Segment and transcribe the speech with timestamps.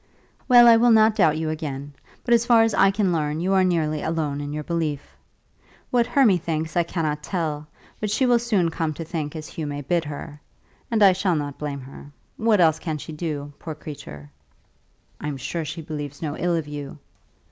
[0.47, 1.93] "Well, I will not doubt you again.
[2.23, 5.15] But as far as I can learn you are nearly alone in your belief.
[5.91, 7.67] What Hermy thinks I cannot tell,
[7.99, 10.41] but she will soon come to think as Hugh may bid her.
[10.89, 12.11] And I shall not blame her.
[12.35, 14.31] What else can she do, poor creature?"
[15.19, 16.97] "I am sure she believes no ill of you."